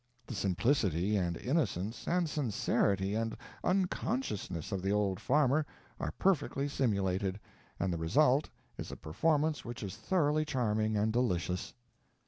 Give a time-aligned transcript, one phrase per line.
[0.25, 5.63] The simplicity and innocence and sincerity and unconsciousness of the old farmer
[5.99, 7.39] are perfectly simulated,
[7.79, 11.75] and the result is a performance which is thoroughly charming and delicious.